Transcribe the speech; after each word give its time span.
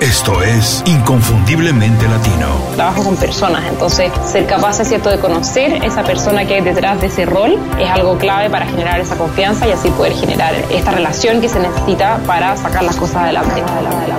Esto 0.00 0.42
es 0.42 0.82
Inconfundiblemente 0.84 2.06
Latino. 2.06 2.48
Trabajo 2.74 3.02
con 3.02 3.16
personas, 3.16 3.64
entonces 3.66 4.12
ser 4.30 4.46
capaz, 4.46 4.78
es 4.80 4.88
cierto, 4.88 5.08
de 5.08 5.18
conocer 5.18 5.82
esa 5.82 6.02
persona 6.02 6.44
que 6.44 6.56
hay 6.56 6.60
detrás 6.60 7.00
de 7.00 7.06
ese 7.06 7.24
rol 7.24 7.58
es 7.80 7.88
algo 7.88 8.18
clave 8.18 8.50
para 8.50 8.66
generar 8.66 9.00
esa 9.00 9.16
confianza 9.16 9.66
y 9.66 9.72
así 9.72 9.88
poder 9.88 10.12
generar 10.12 10.54
esta 10.70 10.90
relación 10.90 11.40
que 11.40 11.48
se 11.48 11.60
necesita 11.60 12.18
para 12.26 12.58
sacar 12.58 12.82
las 12.82 12.96
cosas 12.96 13.22
adelante. 13.22 13.62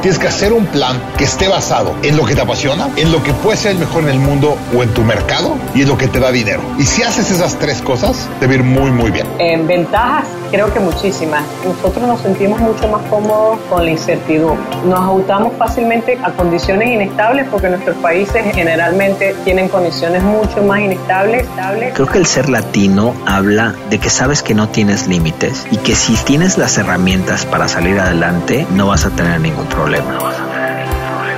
Tienes 0.02 0.18
que 0.18 0.28
hacer 0.28 0.52
un 0.52 0.66
plan 0.66 1.00
que 1.16 1.26
esté 1.26 1.48
basado 1.48 1.94
en 2.02 2.18
lo 2.18 2.25
que 2.25 2.34
te 2.34 2.41
apasiona, 2.41 2.89
en 2.96 3.12
lo 3.12 3.21
que 3.21 3.34
puede 3.34 3.57
ser 3.57 3.73
el 3.73 3.78
mejor 3.78 4.02
en 4.04 4.09
el 4.09 4.20
mundo 4.20 4.57
o 4.75 4.82
en 4.82 4.91
tu 4.96 5.04
mercado 5.04 5.57
y 5.75 5.84
en 5.84 5.89
lo 5.89 5.98
que 5.98 6.07
te 6.07 6.20
da 6.20 6.32
dinero. 6.32 6.64
Y 6.80 6.86
si 6.86 7.04
haces 7.04 7.30
esas 7.30 7.59
tres 7.59 7.84
cosas, 7.84 8.28
te 8.39 8.48
va 8.48 8.54
a 8.54 8.55
ir 8.55 8.64
muy, 8.64 8.89
muy 8.89 9.12
bien. 9.12 9.28
En 9.38 9.68
ventajas, 9.68 10.25
creo 10.52 10.71
que 10.73 10.79
muchísimas. 10.79 11.43
Nosotros 11.66 12.07
nos 12.07 12.21
sentimos 12.21 12.59
mucho 12.59 12.88
más 12.88 13.02
cómodos 13.09 13.59
con 13.70 13.86
la 13.86 13.91
incertidumbre. 13.91 14.63
Nos 14.86 15.00
ajustamos 15.00 15.54
fácilmente 15.57 16.18
a 16.23 16.31
condiciones 16.31 16.89
inestables 16.89 17.48
porque 17.49 17.70
nuestros 17.70 17.95
países 17.98 18.44
generalmente 18.53 19.36
tienen 19.44 19.70
condiciones 19.70 20.23
mucho 20.23 20.63
más 20.63 20.80
inestables. 20.80 21.45
Creo 21.94 22.08
que 22.08 22.17
el 22.17 22.25
ser 22.25 22.49
latino 22.49 23.13
habla 23.25 23.75
de 23.89 23.99
que 23.99 24.09
sabes 24.09 24.44
que 24.44 24.53
no 24.53 24.70
tienes 24.70 25.08
límites 25.08 25.66
y 25.72 25.77
que 25.77 25.95
si 25.95 26.16
tienes 26.25 26.58
las 26.58 26.77
herramientas 26.77 27.45
para 27.45 27.67
salir 27.67 28.00
adelante 28.00 28.66
no 28.72 28.88
vas 28.88 29.05
a 29.05 29.09
tener 29.11 29.39
ningún 29.39 29.66
problema. 29.67 30.17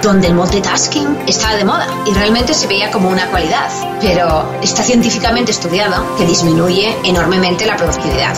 donde 0.02 0.28
el 0.28 0.34
multitasking 0.34 1.18
estaba 1.28 1.58
de 1.58 1.66
moda 1.66 1.86
y 2.06 2.14
realmente 2.14 2.54
se 2.54 2.68
veía 2.68 2.90
como 2.90 3.10
una 3.10 3.28
cualidad, 3.28 3.70
pero 4.00 4.46
está 4.62 4.82
científicamente 4.82 5.52
estudiado 5.52 6.16
que 6.18 6.26
disminuye 6.26 6.96
enormemente 7.04 7.66
la 7.66 7.76
productividad. 7.76 8.34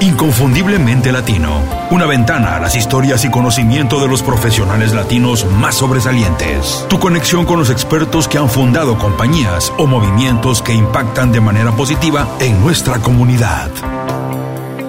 Inconfundiblemente 0.00 1.12
Latino. 1.12 1.62
Una 1.90 2.06
ventana 2.06 2.56
a 2.56 2.60
las 2.60 2.76
historias 2.76 3.24
y 3.24 3.30
conocimiento 3.30 4.00
de 4.00 4.08
los 4.08 4.22
profesionales 4.22 4.92
latinos 4.92 5.46
más 5.46 5.76
sobresalientes. 5.76 6.84
Tu 6.88 6.98
conexión 6.98 7.44
con 7.46 7.58
los 7.58 7.70
expertos 7.70 8.28
que 8.28 8.38
han 8.38 8.48
fundado 8.48 8.98
compañías 8.98 9.72
o 9.78 9.86
movimientos 9.86 10.62
que 10.62 10.72
impactan 10.72 11.32
de 11.32 11.40
manera 11.40 11.72
positiva 11.72 12.28
en 12.40 12.60
nuestra 12.62 12.98
comunidad. 12.98 13.70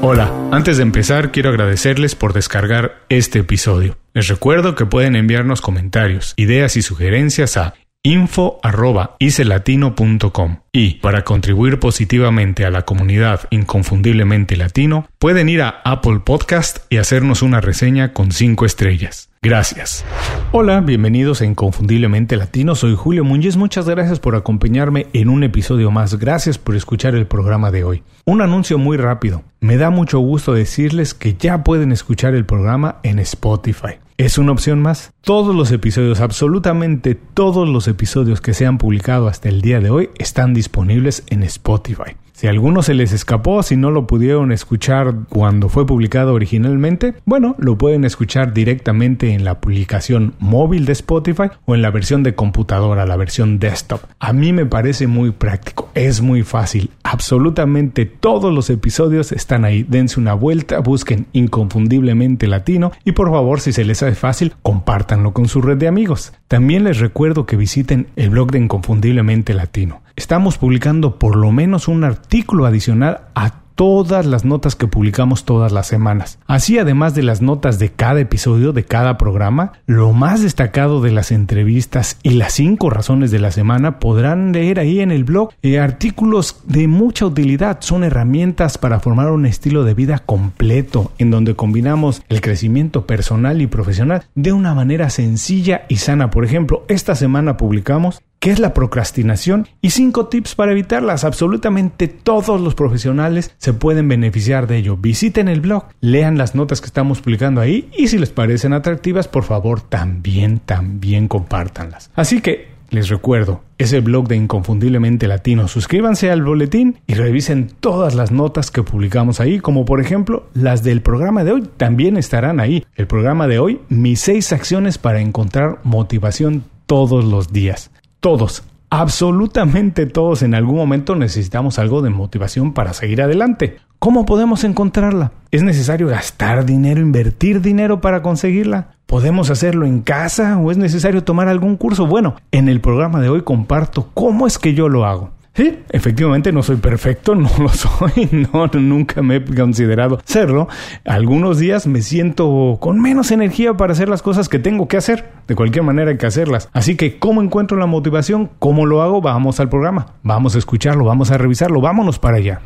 Hola, 0.01 0.31
antes 0.51 0.77
de 0.77 0.83
empezar 0.83 1.31
quiero 1.31 1.49
agradecerles 1.49 2.15
por 2.15 2.33
descargar 2.33 3.03
este 3.09 3.39
episodio. 3.39 3.97
Les 4.13 4.27
recuerdo 4.27 4.75
que 4.75 4.85
pueden 4.85 5.15
enviarnos 5.15 5.61
comentarios, 5.61 6.33
ideas 6.37 6.77
y 6.77 6.81
sugerencias 6.81 7.57
a 7.57 7.73
info.icelatino.com 8.05 10.57
y 10.71 10.93
para 10.95 11.23
contribuir 11.23 11.79
positivamente 11.79 12.65
a 12.65 12.69
la 12.69 12.83
comunidad 12.83 13.47
inconfundiblemente 13.49 14.55
latino, 14.57 15.07
pueden 15.17 15.49
ir 15.49 15.63
a 15.63 15.81
Apple 15.83 16.19
Podcast 16.23 16.85
y 16.91 16.97
hacernos 16.97 17.41
una 17.41 17.61
reseña 17.61 18.13
con 18.13 18.31
5 18.31 18.63
estrellas. 18.65 19.31
Gracias. 19.41 20.05
Hola, 20.51 20.81
bienvenidos 20.81 21.41
a 21.41 21.45
Inconfundiblemente 21.45 22.35
Latino. 22.35 22.75
Soy 22.75 22.93
Julio 22.95 23.23
Muñiz. 23.23 23.57
Muchas 23.57 23.89
gracias 23.89 24.19
por 24.19 24.35
acompañarme 24.35 25.07
en 25.13 25.29
un 25.29 25.43
episodio 25.43 25.89
más. 25.91 26.19
Gracias 26.19 26.59
por 26.59 26.75
escuchar 26.75 27.15
el 27.15 27.25
programa 27.25 27.71
de 27.71 27.83
hoy. 27.83 28.03
Un 28.25 28.41
anuncio 28.41 28.77
muy 28.77 28.97
rápido. 28.97 29.41
Me 29.61 29.77
da 29.77 29.89
mucho 29.89 30.19
gusto 30.19 30.53
decirles 30.53 31.15
que 31.15 31.33
ya 31.35 31.63
pueden 31.63 31.91
escuchar 31.91 32.35
el 32.35 32.45
programa 32.45 32.97
en 33.03 33.17
Spotify. 33.19 33.97
Es 34.17 34.37
una 34.37 34.53
opción 34.53 34.81
más. 34.81 35.11
Todos 35.19 35.53
los 35.53 35.73
episodios, 35.73 36.21
absolutamente 36.21 37.15
todos 37.15 37.67
los 37.67 37.89
episodios 37.89 38.39
que 38.39 38.53
se 38.53 38.65
han 38.65 38.77
publicado 38.77 39.27
hasta 39.27 39.49
el 39.49 39.61
día 39.61 39.81
de 39.81 39.89
hoy 39.89 40.09
están 40.17 40.53
disponibles 40.53 41.23
en 41.27 41.43
Spotify. 41.43 42.15
Si 42.35 42.47
a 42.47 42.49
alguno 42.49 42.83
se 42.83 42.93
les 42.93 43.13
escapó, 43.13 43.63
si 43.63 43.77
no 43.77 43.91
lo 43.91 44.07
pudieron 44.07 44.51
escuchar 44.51 45.15
cuando 45.29 45.69
fue 45.69 45.87
publicado 45.87 46.33
originalmente, 46.33 47.13
bueno, 47.23 47.55
lo 47.57 47.77
pueden 47.77 48.03
escuchar 48.03 48.53
directamente 48.53 49.31
en 49.31 49.45
la 49.45 49.61
publicación 49.61 50.33
móvil 50.39 50.85
de 50.85 50.91
Spotify 50.91 51.43
o 51.63 51.75
en 51.75 51.81
la 51.81 51.91
versión 51.91 52.23
de 52.23 52.35
computadora, 52.35 53.05
la 53.05 53.15
versión 53.15 53.57
desktop. 53.57 54.01
A 54.19 54.33
mí 54.33 54.51
me 54.51 54.65
parece 54.65 55.07
muy 55.07 55.31
práctico, 55.31 55.89
es 55.93 56.19
muy 56.19 56.43
fácil. 56.43 56.89
Absolutamente 57.03 58.05
todos 58.05 58.53
los 58.53 58.69
episodios 58.69 59.31
están 59.31 59.63
ahí. 59.63 59.83
Dense 59.83 60.19
una 60.19 60.33
vuelta, 60.33 60.79
busquen 60.79 61.27
inconfundiblemente 61.31 62.47
latino 62.47 62.91
y 63.05 63.13
por 63.13 63.31
favor, 63.31 63.61
si 63.61 63.71
se 63.71 63.85
les 63.85 64.03
hace 64.03 64.15
fácil, 64.15 64.55
compártanlo 64.61 65.31
con 65.31 65.47
su 65.47 65.61
red 65.61 65.77
de 65.77 65.87
amigos. 65.87 66.33
También 66.49 66.83
les 66.83 66.99
recuerdo 66.99 67.45
que 67.45 67.55
visiten 67.55 68.07
el 68.17 68.31
blog 68.31 68.51
de 68.51 68.59
Inconfundiblemente 68.59 69.53
Latino. 69.53 70.01
Estamos 70.15 70.57
publicando 70.57 71.19
por 71.19 71.35
lo 71.35 71.51
menos 71.51 71.89
un 71.89 72.05
artículo 72.05 72.65
adicional 72.65 73.25
a 73.35 73.65
todas 73.75 74.25
las 74.25 74.45
notas 74.45 74.77
que 74.77 74.87
publicamos 74.87 75.43
todas 75.43 75.73
las 75.73 75.87
semanas. 75.87 76.39
Así, 76.47 76.79
además 76.79 77.13
de 77.13 77.23
las 77.23 77.41
notas 77.41 77.79
de 77.79 77.91
cada 77.91 78.21
episodio, 78.21 78.71
de 78.71 78.85
cada 78.85 79.17
programa, 79.17 79.73
lo 79.85 80.13
más 80.13 80.41
destacado 80.41 81.01
de 81.01 81.11
las 81.11 81.31
entrevistas 81.31 82.17
y 82.23 82.31
las 82.31 82.53
cinco 82.53 82.89
razones 82.89 83.31
de 83.31 83.39
la 83.39 83.51
semana 83.51 83.99
podrán 83.99 84.53
leer 84.53 84.79
ahí 84.79 85.01
en 85.01 85.11
el 85.11 85.25
blog 85.25 85.49
eh, 85.61 85.79
artículos 85.79 86.61
de 86.65 86.87
mucha 86.87 87.25
utilidad. 87.25 87.79
Son 87.81 88.05
herramientas 88.05 88.77
para 88.77 89.01
formar 89.01 89.31
un 89.31 89.45
estilo 89.45 89.83
de 89.83 89.93
vida 89.93 90.19
completo 90.19 91.11
en 91.17 91.29
donde 91.29 91.55
combinamos 91.55 92.23
el 92.29 92.39
crecimiento 92.39 93.05
personal 93.05 93.61
y 93.61 93.67
profesional 93.67 94.23
de 94.35 94.53
una 94.53 94.73
manera 94.73 95.09
sencilla 95.09 95.85
y 95.89 95.97
sana. 95.97 96.29
Por 96.29 96.45
ejemplo, 96.45 96.85
esta 96.87 97.15
semana 97.15 97.57
publicamos 97.57 98.21
qué 98.45 98.51
es 98.51 98.59
la 98.59 98.75
procrastinación 98.75 99.67
y 99.81 99.89
cinco 99.89 100.27
tips 100.27 100.53
para 100.53 100.71
evitarlas. 100.71 101.23
Absolutamente 101.23 102.07
todos 102.07 102.61
los 102.61 102.75
profesionales 102.75 103.55
se 103.57 103.73
pueden 103.73 104.07
beneficiar 104.07 104.67
de 104.67 104.77
ello. 104.77 104.97
Visiten 104.97 105.47
el 105.47 105.61
blog, 105.61 105.85
lean 105.99 106.37
las 106.37 106.53
notas 106.53 106.79
que 106.79 106.85
estamos 106.85 107.21
publicando 107.21 107.59
ahí 107.59 107.89
y 107.97 108.07
si 108.07 108.19
les 108.19 108.29
parecen 108.29 108.73
atractivas, 108.73 109.27
por 109.27 109.45
favor, 109.45 109.81
también, 109.81 110.59
también 110.59 111.27
compártanlas. 111.27 112.11
Así 112.13 112.39
que 112.39 112.67
les 112.91 113.09
recuerdo, 113.09 113.63
ese 113.79 113.99
blog 113.99 114.27
de 114.27 114.35
Inconfundiblemente 114.35 115.27
Latino. 115.27 115.67
Suscríbanse 115.67 116.29
al 116.29 116.43
boletín 116.43 116.99
y 117.07 117.15
revisen 117.15 117.71
todas 117.79 118.13
las 118.13 118.31
notas 118.31 118.69
que 118.69 118.83
publicamos 118.83 119.39
ahí, 119.39 119.59
como 119.59 119.85
por 119.85 120.01
ejemplo 120.01 120.49
las 120.53 120.83
del 120.83 121.01
programa 121.01 121.43
de 121.43 121.51
hoy, 121.51 121.63
también 121.77 122.15
estarán 122.15 122.59
ahí. 122.59 122.85
El 122.93 123.07
programa 123.07 123.47
de 123.47 123.57
hoy, 123.57 123.81
mis 123.89 124.19
seis 124.19 124.53
acciones 124.53 124.99
para 124.99 125.19
encontrar 125.19 125.79
motivación 125.83 126.63
todos 126.85 127.25
los 127.25 127.51
días. 127.51 127.89
Todos, 128.25 128.63
absolutamente 128.89 130.07
todos 130.07 130.41
en 130.41 130.55
algún 130.55 130.77
momento 130.77 131.13
necesitamos 131.15 131.77
algo 131.77 132.01
de 132.01 132.09
motivación 132.09 132.73
para 132.73 132.93
seguir 132.93 133.21
adelante. 133.21 133.77
¿Cómo 133.99 134.25
podemos 134.25 134.63
encontrarla? 134.63 135.31
¿Es 135.51 135.61
necesario 135.61 136.07
gastar 136.07 136.65
dinero, 136.65 137.01
invertir 137.01 137.61
dinero 137.61 138.01
para 138.01 138.23
conseguirla? 138.23 138.95
¿Podemos 139.05 139.51
hacerlo 139.51 139.85
en 139.85 140.01
casa 140.01 140.57
o 140.57 140.71
es 140.71 140.77
necesario 140.77 141.23
tomar 141.23 141.49
algún 141.49 141.77
curso? 141.77 142.07
Bueno, 142.07 142.33
en 142.51 142.67
el 142.67 142.81
programa 142.81 143.21
de 143.21 143.29
hoy 143.29 143.43
comparto 143.43 144.09
cómo 144.15 144.47
es 144.47 144.57
que 144.57 144.73
yo 144.73 144.89
lo 144.89 145.05
hago. 145.05 145.29
Sí, 145.55 145.79
efectivamente 145.89 146.51
no 146.51 146.61
soy 146.63 146.75
perfecto, 146.75 147.33
no 147.35 147.49
lo 147.57 147.69
soy, 147.69 148.29
no, 148.31 148.67
nunca 148.67 149.21
me 149.21 149.37
he 149.37 149.43
considerado 149.43 150.19
serlo. 150.25 150.67
Algunos 151.05 151.59
días 151.59 151.87
me 151.87 152.01
siento 152.01 152.77
con 152.81 153.01
menos 153.01 153.31
energía 153.31 153.75
para 153.75 153.93
hacer 153.93 154.09
las 154.09 154.21
cosas 154.21 154.49
que 154.49 154.59
tengo 154.59 154.89
que 154.89 154.97
hacer. 154.97 155.25
De 155.47 155.55
cualquier 155.55 155.85
manera 155.85 156.11
hay 156.11 156.17
que 156.17 156.25
hacerlas. 156.25 156.69
Así 156.73 156.95
que, 156.97 157.19
¿cómo 157.19 157.41
encuentro 157.41 157.77
la 157.77 157.85
motivación? 157.85 158.49
¿Cómo 158.59 158.85
lo 158.85 159.01
hago? 159.01 159.21
Vamos 159.21 159.59
al 159.61 159.69
programa. 159.69 160.07
Vamos 160.23 160.55
a 160.55 160.57
escucharlo, 160.57 161.05
vamos 161.05 161.31
a 161.31 161.37
revisarlo, 161.37 161.79
vámonos 161.79 162.19
para 162.19 162.37
allá. 162.37 162.61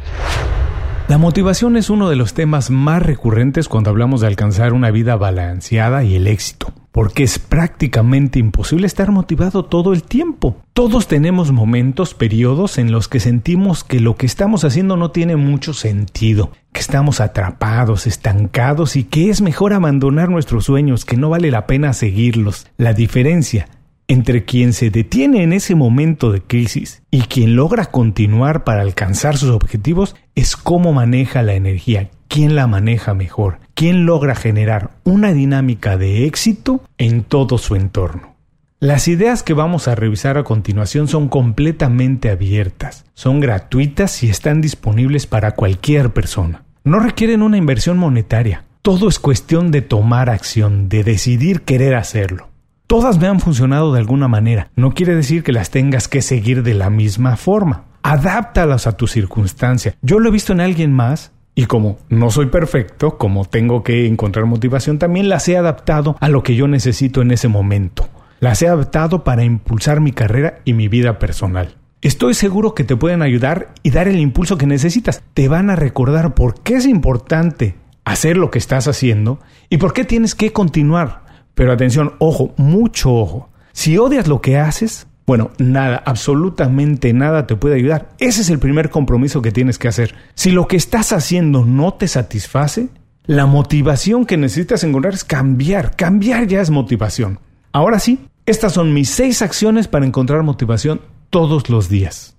La 1.09 1.17
motivación 1.17 1.75
es 1.75 1.89
uno 1.89 2.07
de 2.07 2.15
los 2.15 2.35
temas 2.35 2.69
más 2.69 3.01
recurrentes 3.01 3.67
cuando 3.67 3.89
hablamos 3.89 4.21
de 4.21 4.27
alcanzar 4.27 4.73
una 4.73 4.91
vida 4.91 5.15
balanceada 5.15 6.03
y 6.03 6.13
el 6.13 6.27
éxito 6.27 6.71
porque 6.91 7.23
es 7.23 7.39
prácticamente 7.39 8.37
imposible 8.37 8.85
estar 8.85 9.11
motivado 9.11 9.65
todo 9.65 9.93
el 9.93 10.03
tiempo. 10.03 10.57
Todos 10.73 11.07
tenemos 11.07 11.51
momentos, 11.51 12.13
periodos 12.13 12.77
en 12.77 12.91
los 12.91 13.07
que 13.07 13.19
sentimos 13.19 13.83
que 13.83 13.99
lo 13.99 14.17
que 14.17 14.25
estamos 14.25 14.63
haciendo 14.65 14.97
no 14.97 15.11
tiene 15.11 15.35
mucho 15.35 15.73
sentido, 15.73 16.51
que 16.73 16.81
estamos 16.81 17.21
atrapados, 17.21 18.05
estancados 18.05 18.95
y 18.95 19.03
que 19.03 19.29
es 19.29 19.41
mejor 19.41 19.73
abandonar 19.73 20.29
nuestros 20.29 20.65
sueños, 20.65 21.05
que 21.05 21.17
no 21.17 21.29
vale 21.29 21.51
la 21.51 21.67
pena 21.67 21.93
seguirlos. 21.93 22.67
La 22.77 22.93
diferencia 22.93 23.67
entre 24.09 24.43
quien 24.43 24.73
se 24.73 24.89
detiene 24.89 25.43
en 25.43 25.53
ese 25.53 25.75
momento 25.75 26.31
de 26.31 26.41
crisis 26.41 27.03
y 27.11 27.21
quien 27.21 27.55
logra 27.55 27.85
continuar 27.85 28.63
para 28.63 28.81
alcanzar 28.81 29.37
sus 29.37 29.51
objetivos 29.51 30.15
es 30.33 30.57
cómo 30.57 30.93
maneja 30.93 31.43
la 31.43 31.53
energía, 31.53 32.09
quién 32.27 32.55
la 32.55 32.65
maneja 32.65 33.13
mejor, 33.13 33.59
quién 33.75 34.07
logra 34.07 34.33
generar 34.33 34.89
una 35.03 35.31
dinámica 35.31 35.95
de 35.95 36.25
éxito 36.25 36.83
en 36.97 37.23
todo 37.23 37.59
su 37.59 37.75
entorno. 37.75 38.35
Las 38.79 39.07
ideas 39.07 39.43
que 39.43 39.53
vamos 39.53 39.87
a 39.87 39.93
revisar 39.93 40.39
a 40.39 40.43
continuación 40.43 41.07
son 41.07 41.29
completamente 41.29 42.31
abiertas, 42.31 43.05
son 43.13 43.39
gratuitas 43.39 44.23
y 44.23 44.29
están 44.29 44.59
disponibles 44.59 45.27
para 45.27 45.51
cualquier 45.51 46.13
persona. 46.13 46.63
No 46.83 46.99
requieren 46.99 47.43
una 47.43 47.57
inversión 47.57 47.99
monetaria, 47.99 48.65
todo 48.81 49.07
es 49.07 49.19
cuestión 49.19 49.69
de 49.69 49.83
tomar 49.83 50.31
acción, 50.31 50.89
de 50.89 51.03
decidir 51.03 51.61
querer 51.61 51.93
hacerlo. 51.93 52.48
Todas 52.89 53.19
me 53.19 53.27
han 53.27 53.39
funcionado 53.39 53.93
de 53.93 53.99
alguna 53.99 54.27
manera, 54.27 54.71
no 54.75 54.95
quiere 54.95 55.15
decir 55.15 55.43
que 55.43 55.51
las 55.51 55.69
tengas 55.69 56.07
que 56.07 56.23
seguir 56.23 56.63
de 56.63 56.73
la 56.73 56.89
misma 56.89 57.37
forma. 57.37 57.83
Adáptalas 58.01 58.87
a 58.87 58.97
tu 58.97 59.05
circunstancia. 59.05 59.93
Yo 60.01 60.17
lo 60.17 60.29
he 60.29 60.31
visto 60.31 60.53
en 60.53 60.59
alguien 60.59 60.91
más 60.91 61.31
Y 61.53 61.65
como 61.65 61.99
no 62.09 62.31
soy 62.31 62.47
perfecto, 62.47 63.19
como 63.19 63.45
tengo 63.45 63.83
que 63.83 64.07
encontrar 64.07 64.47
motivación, 64.47 64.97
también 64.97 65.29
las 65.29 65.47
he 65.47 65.55
adaptado 65.55 66.17
a 66.19 66.29
lo 66.29 66.41
que 66.41 66.55
yo 66.55 66.67
necesito 66.67 67.21
en 67.21 67.29
ese 67.29 67.47
momento. 67.47 68.09
Las 68.39 68.59
he 68.63 68.67
adaptado 68.67 69.23
para 69.23 69.43
impulsar 69.43 70.01
mi 70.01 70.11
carrera 70.11 70.57
y 70.65 70.73
mi 70.73 70.87
vida 70.87 71.19
personal. 71.19 71.75
Estoy 72.01 72.33
seguro 72.33 72.73
que 72.73 72.85
te 72.85 72.95
pueden 72.95 73.21
ayudar 73.21 73.71
y 73.83 73.91
dar 73.91 74.07
el 74.07 74.17
impulso 74.17 74.57
que 74.57 74.65
necesitas. 74.65 75.21
Te 75.35 75.47
van 75.47 75.69
a 75.69 75.75
recordar 75.75 76.33
por 76.33 76.63
qué 76.63 76.77
es 76.77 76.87
importante 76.87 77.75
hacer 78.03 78.35
lo 78.35 78.49
que 78.49 78.57
estás 78.57 78.87
haciendo 78.87 79.39
y 79.69 79.77
por 79.77 79.93
qué 79.93 80.05
tienes 80.05 80.33
que 80.33 80.51
continuar. 80.51 81.28
Pero 81.59 81.73
atención, 81.73 82.13
ojo, 82.19 82.53
mucho 82.55 83.13
ojo. 83.13 83.49
Si 83.73 83.97
odias 83.97 84.29
lo 84.29 84.39
que 84.39 84.57
haces, 84.57 85.07
bueno, 85.27 85.51
nada, 85.57 86.01
absolutamente 86.05 87.11
nada 87.11 87.47
te 87.47 87.57
puede 87.57 87.75
ayudar. 87.75 88.11
Ese 88.17 88.43
es 88.43 88.49
el 88.49 88.59
primer 88.59 88.89
compromiso 88.89 89.41
que 89.41 89.51
tienes 89.51 89.77
que 89.77 89.89
hacer. 89.89 90.15
Si 90.35 90.51
lo 90.51 90.69
que 90.69 90.77
estás 90.77 91.11
haciendo 91.11 91.65
no 91.65 91.95
te 91.95 92.07
satisface, 92.07 92.87
la 93.25 93.45
motivación 93.45 94.25
que 94.25 94.37
necesitas 94.37 94.85
encontrar 94.85 95.15
es 95.15 95.25
cambiar. 95.25 95.97
Cambiar 95.97 96.47
ya 96.47 96.61
es 96.61 96.69
motivación. 96.69 97.41
Ahora 97.73 97.99
sí, 97.99 98.25
estas 98.45 98.71
son 98.71 98.93
mis 98.93 99.09
seis 99.09 99.41
acciones 99.41 99.89
para 99.89 100.05
encontrar 100.05 100.43
motivación 100.43 101.01
todos 101.29 101.69
los 101.69 101.89
días. 101.89 102.37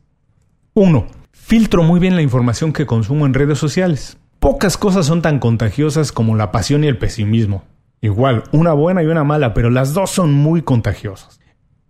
1. 0.72 1.06
Filtro 1.31 1.82
muy 1.82 2.00
bien 2.00 2.17
la 2.17 2.22
información 2.22 2.72
que 2.72 2.87
consumo 2.87 3.26
en 3.26 3.34
redes 3.34 3.58
sociales. 3.58 4.17
Pocas 4.38 4.78
cosas 4.78 5.05
son 5.05 5.20
tan 5.20 5.40
contagiosas 5.40 6.11
como 6.11 6.37
la 6.37 6.50
pasión 6.50 6.84
y 6.84 6.87
el 6.87 6.96
pesimismo. 6.96 7.64
Igual, 8.00 8.44
una 8.52 8.73
buena 8.73 9.02
y 9.02 9.06
una 9.06 9.25
mala, 9.25 9.52
pero 9.52 9.70
las 9.70 9.93
dos 9.93 10.11
son 10.11 10.32
muy 10.32 10.62
contagiosas. 10.62 11.41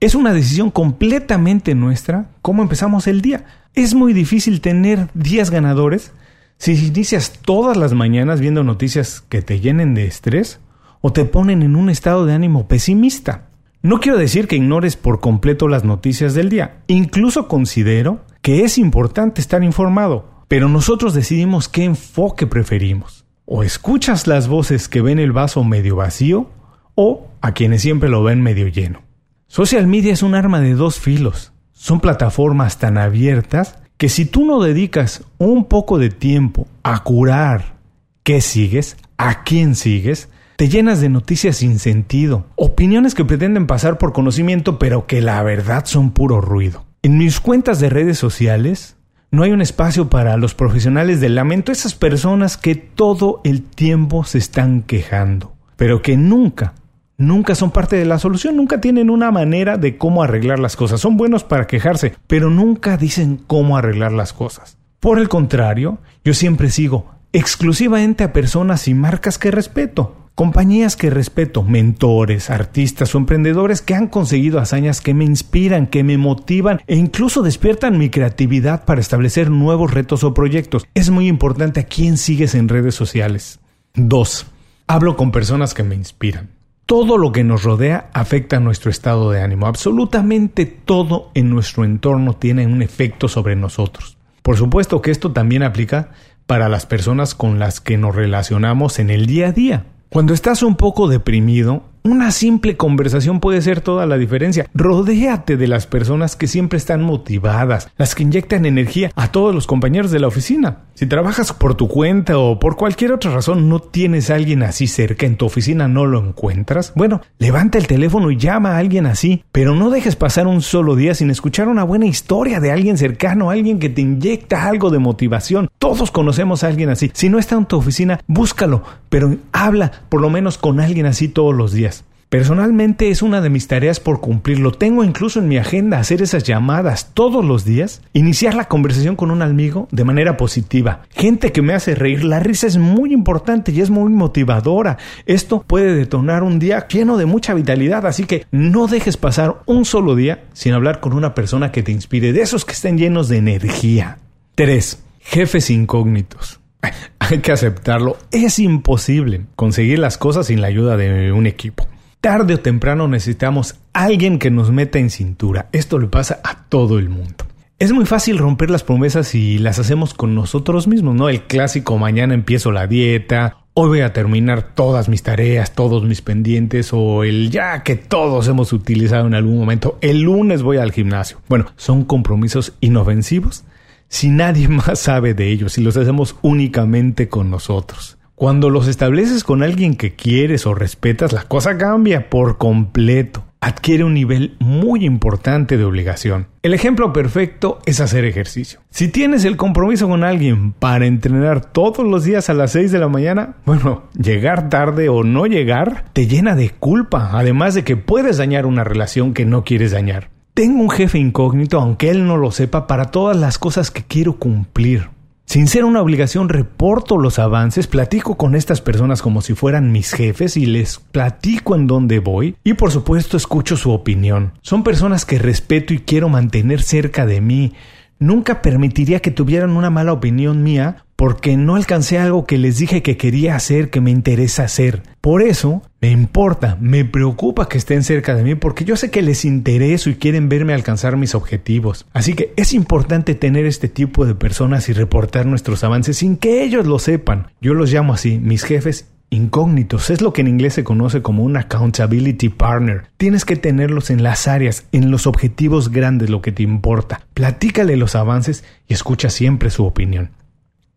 Es 0.01 0.15
una 0.15 0.33
decisión 0.33 0.71
completamente 0.71 1.75
nuestra 1.75 2.31
cómo 2.43 2.63
empezamos 2.63 3.07
el 3.07 3.21
día. 3.21 3.45
Es 3.75 3.95
muy 3.95 4.13
difícil 4.13 4.61
tener 4.61 5.09
días 5.15 5.51
ganadores 5.51 6.13
si 6.57 6.73
inicias 6.73 7.39
todas 7.43 7.77
las 7.77 7.95
mañanas 7.95 8.41
viendo 8.41 8.65
noticias 8.65 9.21
que 9.29 9.43
te 9.43 9.61
llenen 9.61 9.95
de 9.95 10.07
estrés 10.07 10.61
o 11.01 11.13
te 11.13 11.25
ponen 11.25 11.63
en 11.63 11.77
un 11.77 11.91
estado 11.91 12.27
de 12.27 12.35
ánimo 12.35 12.67
pesimista. 12.67 13.51
No 13.83 14.01
quiero 14.01 14.19
decir 14.19 14.49
que 14.49 14.57
ignores 14.57 14.97
por 14.97 15.21
completo 15.21 15.69
las 15.69 15.85
noticias 15.85 16.35
del 16.35 16.49
día. 16.51 16.83
Incluso 16.87 17.49
considero 17.49 18.27
que 18.43 18.65
es 18.65 18.79
importante 18.79 19.41
estar 19.41 19.63
informado, 19.63 20.45
pero 20.49 20.69
nosotros 20.69 21.15
decidimos 21.15 21.69
qué 21.69 21.85
enfoque 21.85 22.47
preferimos. 22.47 23.25
O 23.53 23.65
escuchas 23.65 24.29
las 24.29 24.47
voces 24.47 24.89
que 24.89 25.03
ven 25.03 25.19
el 25.19 25.33
vaso 25.33 25.65
medio 25.65 25.97
vacío 25.97 26.51
o 26.95 27.27
a 27.41 27.51
quienes 27.51 27.83
siempre 27.83 28.09
lo 28.09 28.23
ven 28.23 28.41
medio 28.41 28.69
lleno. 28.69 29.03
Social 29.49 29.89
media 29.89 30.13
es 30.13 30.23
un 30.23 30.37
arma 30.37 30.61
de 30.61 30.75
dos 30.75 31.01
filos. 31.01 31.53
Son 31.73 31.99
plataformas 31.99 32.79
tan 32.79 32.97
abiertas 32.97 33.81
que 33.97 34.09
si 34.09 34.25
tú 34.25 34.45
no 34.45 34.63
dedicas 34.63 35.25
un 35.39 35.65
poco 35.65 35.99
de 35.99 36.11
tiempo 36.11 36.69
a 36.85 37.03
curar 37.03 37.75
qué 38.23 38.41
sigues, 38.41 38.97
a 39.17 39.43
quién 39.43 39.75
sigues, 39.75 40.29
te 40.55 40.69
llenas 40.69 41.01
de 41.01 41.09
noticias 41.09 41.57
sin 41.57 41.81
sentido, 41.81 42.47
opiniones 42.55 43.17
que 43.17 43.25
pretenden 43.25 43.67
pasar 43.67 43.99
por 43.99 44.13
conocimiento 44.13 44.79
pero 44.79 45.09
que 45.09 45.23
la 45.23 45.43
verdad 45.43 45.87
son 45.87 46.13
puro 46.13 46.41
ruido. 46.41 46.85
En 47.03 47.19
mis 47.19 47.41
cuentas 47.41 47.81
de 47.81 47.91
redes 47.91 48.17
sociales 48.17 48.97
no 49.31 49.43
hay 49.43 49.53
un 49.53 49.63
espacio 49.63 50.11
para 50.11 50.37
los 50.37 50.55
profesionales 50.55 51.21
del 51.21 51.35
lamento, 51.35 51.73
esas 51.73 51.95
personas 51.95 52.57
que 52.57 52.75
todo 52.75 53.41
el 53.45 53.63
tiempo 53.63 54.25
se 54.25 54.39
están 54.39 54.83
quejando, 54.83 55.55
pero 55.77 56.03
que 56.03 56.17
nunca 56.17 56.75
nunca 57.21 57.55
son 57.55 57.71
parte 57.71 57.97
de 57.97 58.07
la 58.07 58.19
solución, 58.19 58.57
nunca 58.57 58.81
tienen 58.81 59.11
una 59.11 59.31
manera 59.31 59.77
de 59.77 59.99
cómo 59.99 60.23
arreglar 60.23 60.59
las 60.59 60.75
cosas. 60.75 61.01
Son 61.01 61.17
buenos 61.17 61.45
para 61.45 61.67
quejarse, 61.67 62.15
pero 62.27 62.51
nunca 62.51 62.97
dicen 62.97 63.39
cómo 63.47 63.77
arreglar 63.77 64.13
las 64.13 64.33
cosas. 64.33 64.79
Por 64.99 65.19
el 65.19 65.29
contrario, 65.29 65.99
yo 66.25 66.35
siempre 66.35 66.71
sigo 66.71 67.11
exclusivamente 67.33 68.25
a 68.25 68.33
personas 68.33 68.89
y 68.89 68.95
marcas 68.95 69.39
que 69.39 69.51
respeto. 69.51 70.20
Compañías 70.41 70.97
que 70.97 71.11
respeto, 71.11 71.63
mentores, 71.63 72.49
artistas 72.49 73.15
o 73.15 73.19
emprendedores 73.19 73.83
que 73.83 73.95
han 73.95 74.07
conseguido 74.07 74.59
hazañas 74.59 75.03
que 75.03 75.13
me 75.13 75.27
inspiran, 75.27 75.87
que 75.87 76.03
me 76.03 76.17
motivan 76.17 76.81
e 76.87 76.97
incluso 76.97 77.43
despiertan 77.43 77.99
mi 77.99 78.09
creatividad 78.09 78.87
para 78.87 79.03
establecer 79.03 79.51
nuevos 79.51 79.93
retos 79.93 80.25
o 80.25 80.33
proyectos. 80.33 80.87
Es 80.95 81.11
muy 81.11 81.29
importante 81.29 81.81
a 81.81 81.85
quién 81.85 82.17
sigues 82.17 82.55
en 82.55 82.71
redes 82.71 82.95
sociales. 82.95 83.61
2. 83.97 84.47
Hablo 84.87 85.15
con 85.19 85.31
personas 85.31 85.75
que 85.75 85.83
me 85.83 85.95
inspiran. 85.95 86.49
Todo 86.87 87.19
lo 87.19 87.33
que 87.33 87.45
nos 87.45 87.63
rodea 87.63 88.09
afecta 88.15 88.61
nuestro 88.61 88.91
estado 88.91 89.31
de 89.31 89.43
ánimo. 89.43 89.67
Absolutamente 89.67 90.65
todo 90.65 91.33
en 91.35 91.51
nuestro 91.51 91.85
entorno 91.85 92.33
tiene 92.33 92.67
un 92.67 92.81
efecto 92.81 93.29
sobre 93.29 93.57
nosotros. 93.57 94.17
Por 94.41 94.57
supuesto 94.57 95.03
que 95.03 95.11
esto 95.11 95.33
también 95.33 95.63
aplica 95.63 96.13
para 96.47 96.71
las 96.71 96.87
personas 96.87 97.35
con 97.35 97.59
las 97.59 97.83
que 97.83 97.99
nos 97.99 98.15
relacionamos 98.15 99.01
en 99.01 99.11
el 99.11 99.27
día 99.27 99.49
a 99.49 99.53
día. 99.53 99.85
Cuando 100.11 100.35
estás 100.35 100.65
un 100.65 100.75
poco 100.75 101.07
deprimido, 101.07 101.85
una 102.03 102.31
simple 102.31 102.77
conversación 102.77 103.41
puede 103.41 103.61
ser 103.63 103.81
toda 103.81 104.07
la 104.07 104.17
diferencia. 104.17 104.67
Rodéate 104.75 105.57
de 105.57 105.69
las 105.69 105.87
personas 105.87 106.37
que 106.37 106.47
siempre 106.47 106.79
están 106.79 107.03
motivadas, 107.03 107.91
las 107.97 108.15
que 108.15 108.23
inyectan 108.23 108.67
energía 108.67 109.11
a 109.17 109.33
todos 109.33 109.55
los 109.55 109.67
compañeros 109.67 110.11
de 110.11 110.21
la 110.21 110.29
oficina. 110.29 110.79
Si 110.95 111.07
trabajas 111.07 111.53
por 111.53 111.75
tu 111.75 111.89
cuenta 111.89 112.39
o 112.39 112.59
por 112.59 112.77
cualquier 112.77 113.13
otra 113.13 113.33
razón 113.33 113.69
no 113.69 113.81
tienes 113.81 114.31
a 114.31 114.35
alguien 114.35 114.63
así 114.63 114.87
cerca 114.87 115.27
en 115.27 115.37
tu 115.37 115.47
oficina, 115.47 115.89
no 115.89 116.07
lo 116.07 116.19
encuentras, 116.19 116.93
bueno, 116.95 117.23
levanta 117.39 117.79
el 117.79 117.87
teléfono 117.87 118.31
y 118.31 118.37
llama 118.37 118.73
a 118.73 118.79
alguien 118.79 119.07
así, 119.07 119.45
pero 119.53 119.75
no 119.75 119.91
dejes 119.91 120.17
pasar 120.17 120.47
un 120.47 120.63
solo 120.63 120.97
día 120.97 121.15
sin 121.15 121.31
escuchar 121.31 121.69
una 121.69 121.85
buena 121.85 122.07
historia 122.07 122.61
de 122.61 122.71
alguien 122.71 122.99
cercano, 122.99 123.51
alguien 123.51 123.79
que 123.79 123.89
te 123.89 124.03
inyecta 124.03 124.67
algo 124.67 124.91
de 124.91 124.99
motivación. 124.99 125.69
Todos 125.79 126.11
conocemos 126.11 126.65
a 126.65 126.69
alguien 126.69 126.91
así. 126.91 127.11
Si 127.15 127.29
no 127.29 127.39
está 127.39 127.57
en 127.57 127.67
tu 127.67 127.77
oficina, 127.77 128.21
búscalo, 128.27 128.83
pero 129.09 129.37
habla 129.53 129.91
por 130.09 130.21
lo 130.21 130.31
menos 130.31 130.59
con 130.59 130.81
alguien 130.81 131.07
así 131.07 131.29
todos 131.29 131.55
los 131.55 131.73
días. 131.73 131.90
Personalmente 132.31 133.11
es 133.11 133.23
una 133.23 133.41
de 133.41 133.51
mis 133.51 133.67
tareas 133.67 133.99
por 133.99 134.21
cumplir. 134.21 134.61
Lo 134.61 134.71
tengo 134.71 135.03
incluso 135.03 135.41
en 135.41 135.49
mi 135.49 135.59
agenda 135.59 135.99
hacer 135.99 136.23
esas 136.23 136.45
llamadas 136.45 137.11
todos 137.13 137.45
los 137.45 137.65
días. 137.65 138.03
Iniciar 138.13 138.55
la 138.55 138.67
conversación 138.67 139.17
con 139.17 139.33
un 139.33 139.43
amigo 139.43 139.89
de 139.91 140.05
manera 140.05 140.37
positiva. 140.37 141.03
Gente 141.11 141.51
que 141.51 141.61
me 141.61 141.75
hace 141.75 141.97
reír. 141.97 142.23
La 142.23 142.39
risa 142.39 142.69
es 142.69 142.77
muy 142.77 143.13
importante 143.13 143.73
y 143.73 143.81
es 143.81 143.91
muy 143.91 144.13
motivadora. 144.13 144.97
Esto 145.27 145.65
puede 145.67 145.93
detonar 145.93 146.45
un 146.45 146.61
día 146.61 146.87
lleno 146.87 147.17
de 147.17 147.27
mucha 147.27 147.53
vitalidad. 147.53 148.07
Así 148.07 148.27
que 148.27 148.47
no 148.53 148.87
dejes 148.87 149.17
pasar 149.17 149.63
un 149.67 149.85
solo 149.85 150.15
día 150.15 150.45
sin 150.53 150.73
hablar 150.73 151.01
con 151.01 151.15
una 151.15 151.35
persona 151.35 151.73
que 151.73 151.83
te 151.83 151.91
inspire. 151.91 152.33
De 152.33 152.43
esos 152.43 152.65
que 152.65 152.75
estén 152.75 152.97
llenos 152.97 153.29
de 153.29 153.39
energía. 153.39 154.19
3. 154.55 155.03
Jefes 155.19 155.69
incógnitos. 155.69 156.61
Hay 157.19 157.41
que 157.41 157.51
aceptarlo. 157.51 158.19
Es 158.31 158.61
imposible 158.61 159.47
conseguir 159.57 159.99
las 159.99 160.17
cosas 160.17 160.47
sin 160.47 160.61
la 160.61 160.69
ayuda 160.69 160.97
de 160.97 161.33
un 161.33 161.49
equipo 161.49 161.90
tarde 162.21 162.55
o 162.55 162.61
temprano 162.61 163.09
necesitamos 163.09 163.77
alguien 163.93 164.39
que 164.39 164.51
nos 164.51 164.71
meta 164.71 164.99
en 164.99 165.11
cintura. 165.11 165.69
Esto 165.73 165.99
le 165.99 166.07
pasa 166.07 166.41
a 166.45 166.65
todo 166.69 166.99
el 166.99 167.09
mundo. 167.09 167.47
Es 167.79 167.93
muy 167.93 168.05
fácil 168.05 168.39
romper 168.39 168.71
las 168.71 168.85
promesas 168.85 169.29
si 169.29 169.59
las 169.59 169.79
hacemos 169.79 170.13
con 170.13 170.35
nosotros 170.35 170.87
mismos, 170.87 171.15
¿no? 171.15 171.31
El 171.31 171.43
clásico 171.43 171.97
mañana 171.97 172.35
empiezo 172.35 172.73
la 172.73 172.87
dieta, 172.87 173.65
hoy 173.73 173.89
voy 173.89 174.01
a 174.01 174.13
terminar 174.13 174.75
todas 174.75 175.09
mis 175.09 175.23
tareas, 175.23 175.75
todos 175.75 176.05
mis 176.05 176.21
pendientes, 176.21 176.91
o 176.93 177.25
el 177.25 177.51
ya 177.51 177.83
que 177.83 177.97
todos 177.97 178.49
hemos 178.49 178.75
utilizado 178.75 179.27
en 179.27 179.35
algún 179.35 179.59
momento, 179.59 179.99
el 180.03 180.21
lunes 180.21 180.63
voy 180.63 180.77
al 180.77 180.93
gimnasio. 180.93 181.39
Bueno, 181.49 181.73
son 181.77 182.05
compromisos 182.05 182.75
inofensivos 182.81 183.65
si 184.09 184.29
nadie 184.29 184.69
más 184.69 184.99
sabe 184.99 185.33
de 185.33 185.51
ellos, 185.51 185.73
si 185.73 185.81
los 185.81 185.97
hacemos 185.97 186.37
únicamente 186.43 187.31
con 187.31 187.51
nosotros. 187.51 188.19
Cuando 188.41 188.71
los 188.71 188.89
estableces 188.89 189.45
con 189.45 189.63
alguien 189.63 189.97
que 189.97 190.15
quieres 190.15 190.65
o 190.65 190.75
respetas, 190.75 191.35
la 191.35 191.43
cosa 191.43 191.77
cambia 191.77 192.31
por 192.31 192.57
completo. 192.57 193.45
Adquiere 193.61 194.03
un 194.03 194.15
nivel 194.15 194.57
muy 194.61 195.05
importante 195.05 195.77
de 195.77 195.85
obligación. 195.85 196.47
El 196.63 196.73
ejemplo 196.73 197.13
perfecto 197.13 197.81
es 197.85 198.01
hacer 198.01 198.25
ejercicio. 198.25 198.81
Si 198.89 199.09
tienes 199.09 199.45
el 199.45 199.59
compromiso 199.59 200.09
con 200.09 200.25
alguien 200.25 200.73
para 200.73 201.05
entrenar 201.05 201.67
todos 201.67 202.07
los 202.07 202.25
días 202.25 202.49
a 202.49 202.55
las 202.55 202.73
6 202.73 202.91
de 202.91 202.99
la 202.99 203.09
mañana, 203.09 203.57
bueno, 203.67 204.05
llegar 204.19 204.71
tarde 204.71 205.11
o 205.11 205.23
no 205.23 205.45
llegar 205.45 206.07
te 206.15 206.27
llena 206.27 206.57
de 206.57 206.71
culpa, 206.71 207.33
además 207.35 207.75
de 207.75 207.85
que 207.85 207.99
puedes 207.99 208.39
dañar 208.39 208.65
una 208.65 208.85
relación 208.85 209.35
que 209.35 209.45
no 209.45 209.65
quieres 209.65 209.91
dañar. 209.91 210.31
Tengo 210.55 210.81
un 210.81 210.89
jefe 210.89 211.19
incógnito, 211.19 211.79
aunque 211.79 212.09
él 212.09 212.27
no 212.27 212.39
lo 212.39 212.53
sepa, 212.53 212.87
para 212.87 213.11
todas 213.11 213.37
las 213.37 213.59
cosas 213.59 213.91
que 213.91 214.03
quiero 214.03 214.39
cumplir. 214.39 215.11
Sin 215.51 215.67
ser 215.67 215.85
una 215.85 216.01
obligación, 216.01 216.49
reporto 216.49 217.19
los 217.19 217.41
avances, 217.41 217.89
platico 217.89 218.37
con 218.37 218.55
estas 218.55 218.81
personas 218.81 219.21
como 219.21 219.43
si 219.43 219.55
fueran 219.55 219.91
mis 219.91 220.13
jefes 220.13 220.57
y 220.57 220.65
les 220.65 221.01
platico 221.01 221.75
en 221.75 221.89
dónde 221.89 222.21
voy 222.21 222.55
y 222.63 222.75
por 222.75 222.93
supuesto 222.93 223.37
escucho 223.37 223.77
su 223.77 223.91
opinión. 223.91 224.53
Son 224.63 224.85
personas 224.85 225.25
que 225.25 225.41
respeto 225.41 225.93
y 225.93 225.99
quiero 225.99 226.29
mantener 226.29 226.83
cerca 226.83 227.27
de 227.27 227.41
mí. 227.41 227.73
Nunca 228.21 228.63
permitiría 228.63 229.19
que 229.19 229.33
tuvieran 229.33 229.71
una 229.71 229.91
mala 229.91 230.13
opinión 230.13 230.63
mía 230.63 231.05
porque 231.21 231.59
no 231.59 231.77
alcancé 231.77 232.19
algo 232.19 232.47
que 232.47 232.57
les 232.57 232.79
dije 232.79 233.03
que 233.03 233.19
quería 233.19 233.55
hacer, 233.55 233.91
que 233.91 234.01
me 234.01 234.11
interesa 234.11 234.65
hacer. 234.65 235.03
Por 235.21 235.43
eso 235.43 235.83
me 236.01 236.11
importa, 236.11 236.79
me 236.81 237.05
preocupa 237.05 237.69
que 237.69 237.77
estén 237.77 238.05
cerca 238.05 238.35
de 238.35 238.43
mí 238.43 238.55
porque 238.55 238.87
yo 238.87 238.97
sé 238.97 239.11
que 239.11 239.21
les 239.21 239.45
intereso 239.45 240.09
y 240.09 240.15
quieren 240.15 240.49
verme 240.49 240.73
alcanzar 240.73 241.19
mis 241.19 241.35
objetivos. 241.35 242.07
Así 242.15 242.33
que 242.33 242.55
es 242.57 242.73
importante 242.73 243.35
tener 243.35 243.67
este 243.67 243.91
tipo 243.91 244.25
de 244.25 244.35
personas 244.35 244.89
y 244.89 244.95
reportar 244.95 245.45
nuestros 245.45 245.85
avances 245.85 246.17
sin 246.17 246.39
que 246.39 246.65
ellos 246.65 246.87
lo 246.87 246.99
sepan. 246.99 247.49
Yo 247.61 247.75
los 247.75 247.93
llamo 247.93 248.15
así, 248.15 248.39
mis 248.39 248.65
jefes 248.65 249.11
incógnitos. 249.29 250.09
Es 250.09 250.23
lo 250.23 250.33
que 250.33 250.41
en 250.41 250.49
inglés 250.49 250.73
se 250.73 250.85
conoce 250.85 251.21
como 251.21 251.45
un 251.45 251.59
accountability 251.59 252.49
partner. 252.49 253.09
Tienes 253.19 253.45
que 253.45 253.57
tenerlos 253.57 254.09
en 254.09 254.23
las 254.23 254.49
áreas, 254.49 254.87
en 254.91 255.11
los 255.11 255.27
objetivos 255.27 255.91
grandes, 255.91 256.31
lo 256.31 256.41
que 256.41 256.51
te 256.51 256.63
importa. 256.63 257.21
Platícale 257.35 257.99
los 257.99 258.17
avances 258.17 258.65
y 258.89 258.95
escucha 258.95 259.29
siempre 259.29 259.69
su 259.69 259.85
opinión. 259.85 260.31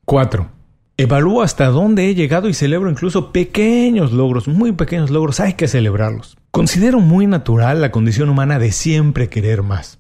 4. 0.06 0.48
Evalúo 0.98 1.42
hasta 1.42 1.68
dónde 1.68 2.08
he 2.08 2.16
llegado 2.16 2.50
y 2.50 2.54
celebro 2.54 2.90
incluso 2.90 3.32
pequeños 3.32 4.12
logros, 4.12 4.48
muy 4.48 4.74
pequeños 4.74 5.10
logros, 5.10 5.40
hay 5.40 5.54
que 5.54 5.68
celebrarlos. 5.68 6.38
Considero 6.52 7.00
muy 7.00 7.26
natural 7.26 7.82
la 7.82 7.92
condición 7.92 8.30
humana 8.30 8.60
de 8.60 8.72
siempre 8.72 9.30
querer 9.30 9.64
más. 9.64 10.00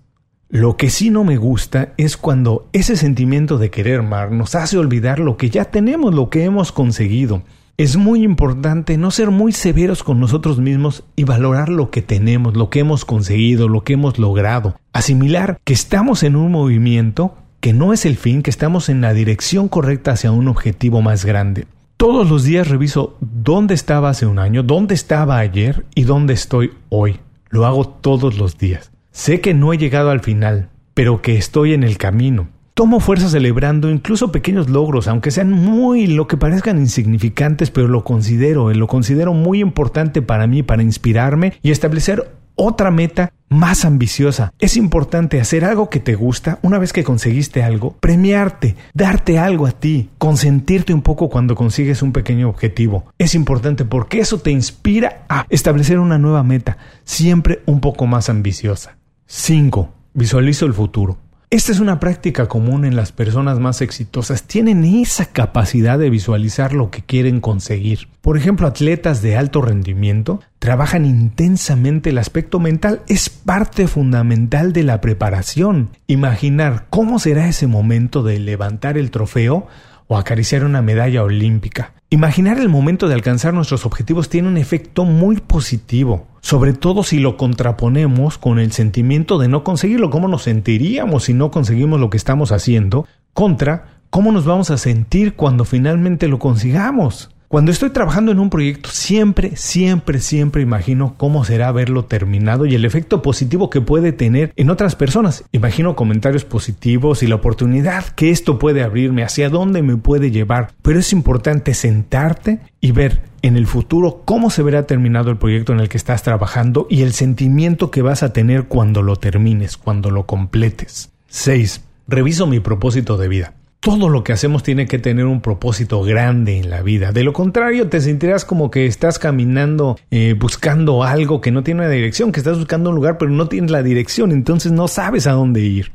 Lo 0.49 0.77
que 0.77 0.91
sí 0.91 1.09
no 1.09 1.23
me 1.23 1.37
gusta 1.37 1.93
es 1.97 2.15
cuando 2.15 2.69
ese 2.73 2.95
sentimiento 2.95 3.57
de 3.57 3.71
querer 3.71 4.03
más 4.03 4.29
nos 4.29 4.53
hace 4.53 4.77
olvidar 4.77 5.17
lo 5.17 5.35
que 5.35 5.49
ya 5.49 5.65
tenemos, 5.65 6.13
lo 6.13 6.29
que 6.29 6.43
hemos 6.43 6.71
conseguido. 6.71 7.41
Es 7.75 7.97
muy 7.97 8.21
importante 8.21 8.97
no 8.99 9.09
ser 9.09 9.31
muy 9.31 9.51
severos 9.51 10.03
con 10.03 10.19
nosotros 10.19 10.59
mismos 10.59 11.05
y 11.15 11.23
valorar 11.23 11.69
lo 11.69 11.89
que 11.89 12.03
tenemos, 12.03 12.55
lo 12.55 12.69
que 12.69 12.81
hemos 12.81 13.03
conseguido, 13.03 13.67
lo 13.67 13.83
que 13.83 13.93
hemos 13.93 14.19
logrado. 14.19 14.75
Asimilar 14.91 15.57
que 15.63 15.73
estamos 15.73 16.21
en 16.21 16.35
un 16.35 16.51
movimiento 16.51 17.35
que 17.63 17.71
no 17.71 17.93
es 17.93 18.05
el 18.05 18.17
fin, 18.17 18.43
que 18.43 18.49
estamos 18.49 18.89
en 18.89 18.99
la 18.99 19.13
dirección 19.13 19.69
correcta 19.69 20.11
hacia 20.11 20.33
un 20.33 20.49
objetivo 20.49 21.01
más 21.01 21.23
grande. 21.23 21.65
Todos 21.95 22.29
los 22.29 22.43
días 22.43 22.67
reviso 22.67 23.15
dónde 23.21 23.73
estaba 23.73 24.09
hace 24.09 24.25
un 24.25 24.37
año, 24.37 24.63
dónde 24.63 24.93
estaba 24.93 25.37
ayer 25.37 25.85
y 25.95 26.03
dónde 26.03 26.33
estoy 26.33 26.71
hoy. 26.89 27.21
Lo 27.47 27.65
hago 27.65 27.87
todos 27.87 28.37
los 28.37 28.57
días. 28.57 28.91
Sé 29.11 29.39
que 29.39 29.53
no 29.53 29.71
he 29.71 29.77
llegado 29.77 30.09
al 30.09 30.19
final, 30.19 30.71
pero 30.93 31.21
que 31.21 31.37
estoy 31.37 31.73
en 31.73 31.83
el 31.83 31.97
camino. 31.97 32.49
Tomo 32.73 32.99
fuerza 32.99 33.29
celebrando 33.29 33.89
incluso 33.89 34.33
pequeños 34.33 34.69
logros, 34.69 35.07
aunque 35.07 35.31
sean 35.31 35.53
muy 35.53 36.07
lo 36.07 36.27
que 36.27 36.35
parezcan 36.35 36.79
insignificantes, 36.79 37.71
pero 37.71 37.87
lo 37.87 38.03
considero, 38.03 38.73
lo 38.73 38.87
considero 38.87 39.33
muy 39.33 39.61
importante 39.61 40.21
para 40.21 40.47
mí, 40.47 40.63
para 40.63 40.83
inspirarme 40.83 41.53
y 41.61 41.71
establecer 41.71 42.29
otra 42.55 42.91
meta 42.91 43.31
más 43.49 43.85
ambiciosa. 43.85 44.53
Es 44.59 44.75
importante 44.77 45.39
hacer 45.39 45.63
algo 45.63 45.89
que 45.89 45.99
te 45.99 46.15
gusta 46.15 46.59
una 46.63 46.79
vez 46.79 46.91
que 46.91 47.03
conseguiste 47.03 47.63
algo, 47.63 47.95
premiarte, 47.99 48.75
darte 48.93 49.37
algo 49.37 49.67
a 49.67 49.71
ti, 49.71 50.09
consentirte 50.17 50.93
un 50.93 51.01
poco 51.01 51.29
cuando 51.29 51.55
consigues 51.55 52.01
un 52.01 52.11
pequeño 52.11 52.49
objetivo. 52.49 53.05
Es 53.17 53.35
importante 53.35 53.85
porque 53.85 54.19
eso 54.19 54.39
te 54.39 54.51
inspira 54.51 55.25
a 55.29 55.45
establecer 55.49 55.99
una 55.99 56.17
nueva 56.17 56.43
meta, 56.43 56.77
siempre 57.03 57.61
un 57.65 57.79
poco 57.79 58.07
más 58.07 58.29
ambiciosa. 58.29 58.97
5. 59.27 59.89
Visualizo 60.13 60.65
el 60.65 60.73
futuro. 60.73 61.17
Esta 61.53 61.71
es 61.71 61.79
una 61.79 61.99
práctica 61.99 62.47
común 62.47 62.83
en 62.83 62.95
las 62.95 63.11
personas 63.11 63.59
más 63.59 63.81
exitosas. 63.81 64.41
Tienen 64.41 64.83
esa 64.83 65.27
capacidad 65.27 65.99
de 65.99 66.09
visualizar 66.09 66.73
lo 66.73 66.89
que 66.89 67.03
quieren 67.03 67.41
conseguir. 67.41 68.07
Por 68.21 68.37
ejemplo, 68.37 68.65
atletas 68.65 69.21
de 69.21 69.37
alto 69.37 69.61
rendimiento 69.61 70.39
trabajan 70.57 71.05
intensamente 71.05 72.09
el 72.09 72.17
aspecto 72.17 72.59
mental. 72.59 73.03
Es 73.07 73.29
parte 73.29 73.87
fundamental 73.87 74.73
de 74.73 74.81
la 74.81 74.99
preparación. 74.99 75.89
Imaginar 76.07 76.87
cómo 76.89 77.19
será 77.19 77.47
ese 77.47 77.67
momento 77.67 78.23
de 78.23 78.39
levantar 78.39 78.97
el 78.97 79.11
trofeo 79.11 79.67
o 80.07 80.17
acariciar 80.17 80.65
una 80.65 80.81
medalla 80.81 81.21
olímpica. 81.21 81.93
Imaginar 82.13 82.59
el 82.59 82.69
momento 82.69 83.07
de 83.07 83.15
alcanzar 83.15 83.55
nuestros 83.55 83.87
objetivos 83.87 84.29
tiene 84.29 84.47
un 84.47 84.57
efecto 84.57 85.03
muy 85.03 85.37
positivo, 85.37 86.27
sobre 86.41 86.73
todo 86.73 87.01
si 87.01 87.17
lo 87.17 87.37
contraponemos 87.37 88.37
con 88.37 88.59
el 88.59 88.71
sentimiento 88.71 89.39
de 89.39 89.47
no 89.47 89.63
conseguirlo, 89.63 90.11
cómo 90.11 90.27
nos 90.27 90.43
sentiríamos 90.43 91.23
si 91.23 91.33
no 91.33 91.49
conseguimos 91.49 91.99
lo 91.99 92.11
que 92.11 92.17
estamos 92.17 92.51
haciendo, 92.51 93.07
contra 93.33 93.97
cómo 94.11 94.31
nos 94.31 94.45
vamos 94.45 94.69
a 94.69 94.77
sentir 94.77 95.33
cuando 95.33 95.65
finalmente 95.65 96.27
lo 96.27 96.37
consigamos. 96.37 97.31
Cuando 97.53 97.71
estoy 97.71 97.91
trabajando 97.91 98.31
en 98.31 98.39
un 98.39 98.49
proyecto, 98.49 98.89
siempre, 98.89 99.55
siempre, 99.55 100.21
siempre 100.21 100.63
imagino 100.63 101.13
cómo 101.19 101.45
será 101.45 101.71
verlo 101.71 102.05
terminado 102.05 102.65
y 102.65 102.73
el 102.73 102.83
efecto 102.83 103.21
positivo 103.21 103.69
que 103.69 103.79
puede 103.79 104.11
tener 104.11 104.51
en 104.55 104.71
otras 104.71 104.95
personas. 104.95 105.43
Imagino 105.51 105.95
comentarios 105.95 106.45
positivos 106.45 107.21
y 107.21 107.27
la 107.27 107.35
oportunidad 107.35 108.07
que 108.07 108.31
esto 108.31 108.57
puede 108.57 108.81
abrirme, 108.81 109.23
hacia 109.23 109.51
dónde 109.51 109.83
me 109.83 109.97
puede 109.97 110.31
llevar. 110.31 110.71
Pero 110.81 110.97
es 110.97 111.13
importante 111.13 111.75
sentarte 111.75 112.59
y 112.81 112.91
ver 112.91 113.21
en 113.43 113.55
el 113.55 113.67
futuro 113.67 114.23
cómo 114.25 114.49
se 114.49 114.63
verá 114.63 114.87
terminado 114.87 115.29
el 115.29 115.37
proyecto 115.37 115.73
en 115.73 115.79
el 115.79 115.89
que 115.89 115.97
estás 115.97 116.23
trabajando 116.23 116.87
y 116.89 117.03
el 117.03 117.13
sentimiento 117.13 117.91
que 117.91 118.01
vas 118.01 118.23
a 118.23 118.33
tener 118.33 118.63
cuando 118.63 119.03
lo 119.03 119.17
termines, 119.17 119.77
cuando 119.77 120.09
lo 120.09 120.25
completes. 120.25 121.11
6. 121.27 121.83
Reviso 122.07 122.47
mi 122.47 122.59
propósito 122.59 123.15
de 123.17 123.27
vida 123.27 123.53
todo 123.83 124.07
lo 124.07 124.23
que 124.23 124.31
hacemos 124.31 124.63
tiene 124.63 124.87
que 124.87 124.97
tener 124.97 125.25
un 125.25 125.41
propósito 125.41 126.01
grande 126.03 126.57
en 126.57 126.69
la 126.69 126.81
vida. 126.81 127.11
De 127.11 127.21
lo 127.21 127.33
contrario, 127.33 127.89
te 127.89 127.99
sentirás 127.99 128.45
como 128.45 128.71
que 128.71 128.85
estás 128.85 129.19
caminando 129.19 129.99
eh, 130.09 130.35
buscando 130.39 131.03
algo 131.03 131.41
que 131.41 131.51
no 131.51 131.63
tiene 131.63 131.81
una 131.81 131.89
dirección, 131.89 132.31
que 132.31 132.39
estás 132.39 132.57
buscando 132.57 132.91
un 132.91 132.95
lugar 132.95 133.17
pero 133.17 133.29
no 133.29 133.49
tienes 133.49 133.71
la 133.71 133.83
dirección, 133.83 134.31
entonces 134.31 134.71
no 134.71 134.87
sabes 134.87 135.27
a 135.27 135.33
dónde 135.33 135.59
ir. 135.59 135.91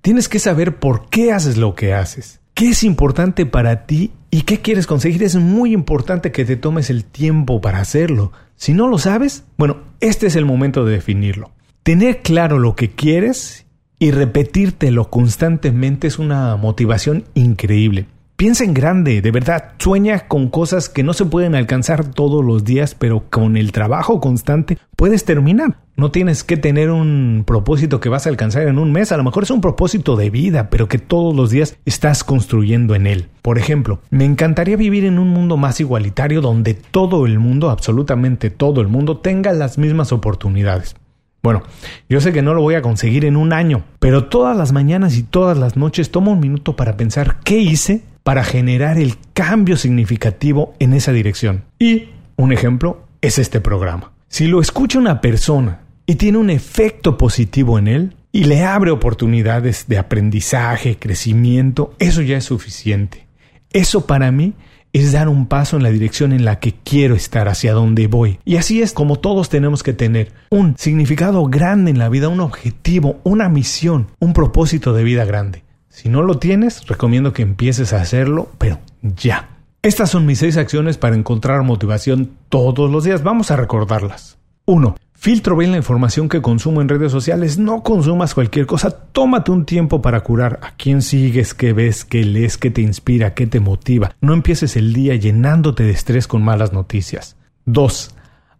Tienes 0.00 0.26
que 0.26 0.38
saber 0.38 0.76
por 0.76 1.10
qué 1.10 1.32
haces 1.32 1.58
lo 1.58 1.74
que 1.74 1.92
haces, 1.92 2.40
qué 2.54 2.70
es 2.70 2.82
importante 2.82 3.44
para 3.44 3.84
ti 3.84 4.12
y 4.30 4.42
qué 4.42 4.62
quieres 4.62 4.86
conseguir. 4.86 5.22
Es 5.22 5.36
muy 5.36 5.74
importante 5.74 6.32
que 6.32 6.46
te 6.46 6.56
tomes 6.56 6.88
el 6.88 7.04
tiempo 7.04 7.60
para 7.60 7.80
hacerlo. 7.80 8.32
Si 8.56 8.72
no 8.72 8.88
lo 8.88 8.96
sabes, 8.96 9.44
bueno, 9.58 9.82
este 10.00 10.28
es 10.28 10.36
el 10.36 10.46
momento 10.46 10.86
de 10.86 10.94
definirlo. 10.94 11.50
Tener 11.82 12.22
claro 12.22 12.58
lo 12.58 12.74
que 12.74 12.88
quieres 12.88 13.66
y 13.98 14.10
repetírtelo 14.10 15.10
constantemente 15.10 16.06
es 16.06 16.18
una 16.18 16.56
motivación 16.56 17.24
increíble. 17.34 18.06
Piensa 18.38 18.62
en 18.62 18.72
grande, 18.72 19.20
de 19.20 19.32
verdad, 19.32 19.72
sueña 19.78 20.28
con 20.28 20.48
cosas 20.48 20.88
que 20.88 21.02
no 21.02 21.12
se 21.12 21.24
pueden 21.24 21.56
alcanzar 21.56 22.08
todos 22.08 22.44
los 22.44 22.62
días, 22.62 22.94
pero 22.94 23.24
con 23.30 23.56
el 23.56 23.72
trabajo 23.72 24.20
constante 24.20 24.78
puedes 24.94 25.24
terminar. 25.24 25.78
No 25.96 26.12
tienes 26.12 26.44
que 26.44 26.56
tener 26.56 26.90
un 26.90 27.42
propósito 27.44 27.98
que 27.98 28.08
vas 28.08 28.26
a 28.26 28.30
alcanzar 28.30 28.68
en 28.68 28.78
un 28.78 28.92
mes, 28.92 29.10
a 29.10 29.16
lo 29.16 29.24
mejor 29.24 29.42
es 29.42 29.50
un 29.50 29.60
propósito 29.60 30.14
de 30.14 30.30
vida, 30.30 30.70
pero 30.70 30.86
que 30.86 30.98
todos 30.98 31.34
los 31.34 31.50
días 31.50 31.78
estás 31.84 32.22
construyendo 32.22 32.94
en 32.94 33.08
él. 33.08 33.26
Por 33.42 33.58
ejemplo, 33.58 33.98
me 34.10 34.24
encantaría 34.24 34.76
vivir 34.76 35.04
en 35.04 35.18
un 35.18 35.30
mundo 35.30 35.56
más 35.56 35.80
igualitario 35.80 36.40
donde 36.40 36.74
todo 36.74 37.26
el 37.26 37.40
mundo, 37.40 37.70
absolutamente 37.70 38.50
todo 38.50 38.80
el 38.80 38.86
mundo, 38.86 39.18
tenga 39.18 39.52
las 39.52 39.78
mismas 39.78 40.12
oportunidades. 40.12 40.94
Bueno, 41.42 41.62
yo 42.08 42.20
sé 42.20 42.32
que 42.32 42.42
no 42.42 42.54
lo 42.54 42.62
voy 42.62 42.74
a 42.74 42.82
conseguir 42.82 43.24
en 43.24 43.36
un 43.36 43.52
año, 43.52 43.84
pero 44.00 44.24
todas 44.24 44.56
las 44.56 44.72
mañanas 44.72 45.16
y 45.16 45.22
todas 45.22 45.56
las 45.56 45.76
noches 45.76 46.10
tomo 46.10 46.32
un 46.32 46.40
minuto 46.40 46.74
para 46.74 46.96
pensar 46.96 47.38
qué 47.44 47.58
hice 47.58 48.02
para 48.24 48.44
generar 48.44 48.98
el 48.98 49.14
cambio 49.32 49.76
significativo 49.76 50.74
en 50.80 50.92
esa 50.92 51.12
dirección. 51.12 51.64
Y 51.78 52.08
un 52.36 52.52
ejemplo 52.52 53.06
es 53.22 53.38
este 53.38 53.60
programa. 53.60 54.12
Si 54.28 54.46
lo 54.46 54.60
escucha 54.60 54.98
una 54.98 55.20
persona 55.20 55.80
y 56.06 56.16
tiene 56.16 56.38
un 56.38 56.50
efecto 56.50 57.16
positivo 57.16 57.78
en 57.78 57.88
él 57.88 58.16
y 58.32 58.44
le 58.44 58.64
abre 58.64 58.90
oportunidades 58.90 59.86
de 59.88 59.98
aprendizaje, 59.98 60.98
crecimiento, 60.98 61.94
eso 61.98 62.20
ya 62.20 62.36
es 62.36 62.44
suficiente. 62.44 63.26
Eso 63.72 64.06
para 64.06 64.30
mí 64.32 64.54
es 64.92 65.12
dar 65.12 65.28
un 65.28 65.46
paso 65.46 65.76
en 65.76 65.82
la 65.82 65.90
dirección 65.90 66.32
en 66.32 66.44
la 66.44 66.60
que 66.60 66.74
quiero 66.74 67.14
estar, 67.14 67.48
hacia 67.48 67.72
donde 67.72 68.06
voy. 68.06 68.38
Y 68.44 68.56
así 68.56 68.82
es 68.82 68.92
como 68.92 69.16
todos 69.16 69.48
tenemos 69.48 69.82
que 69.82 69.92
tener 69.92 70.32
un 70.50 70.76
significado 70.78 71.44
grande 71.46 71.90
en 71.90 71.98
la 71.98 72.08
vida, 72.08 72.28
un 72.28 72.40
objetivo, 72.40 73.20
una 73.24 73.48
misión, 73.48 74.08
un 74.18 74.32
propósito 74.32 74.92
de 74.92 75.04
vida 75.04 75.24
grande. 75.24 75.64
Si 75.88 76.08
no 76.08 76.22
lo 76.22 76.38
tienes, 76.38 76.86
recomiendo 76.86 77.32
que 77.32 77.42
empieces 77.42 77.92
a 77.92 78.00
hacerlo, 78.00 78.50
pero 78.58 78.78
ya. 79.02 79.48
Estas 79.82 80.10
son 80.10 80.26
mis 80.26 80.38
seis 80.38 80.56
acciones 80.56 80.98
para 80.98 81.16
encontrar 81.16 81.62
motivación 81.62 82.32
todos 82.48 82.90
los 82.90 83.04
días. 83.04 83.22
Vamos 83.22 83.50
a 83.50 83.56
recordarlas. 83.56 84.38
1. 84.66 84.96
Filtro 85.20 85.56
bien 85.56 85.72
la 85.72 85.78
información 85.78 86.28
que 86.28 86.40
consumo 86.40 86.80
en 86.80 86.88
redes 86.88 87.10
sociales. 87.10 87.58
No 87.58 87.82
consumas 87.82 88.34
cualquier 88.34 88.66
cosa. 88.66 88.90
Tómate 88.90 89.50
un 89.50 89.64
tiempo 89.64 90.00
para 90.00 90.20
curar 90.20 90.60
a 90.62 90.76
quién 90.76 91.02
sigues, 91.02 91.54
qué 91.54 91.72
ves, 91.72 92.04
qué 92.04 92.22
lees, 92.22 92.56
qué 92.56 92.70
te 92.70 92.82
inspira, 92.82 93.34
qué 93.34 93.48
te 93.48 93.58
motiva. 93.58 94.14
No 94.20 94.32
empieces 94.32 94.76
el 94.76 94.92
día 94.92 95.16
llenándote 95.16 95.82
de 95.82 95.90
estrés 95.90 96.28
con 96.28 96.44
malas 96.44 96.72
noticias. 96.72 97.36
2. 97.64 98.14